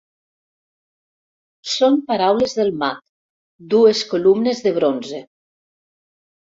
[1.75, 2.99] Són paraules del mag:
[3.75, 5.27] dues columnes de bronze.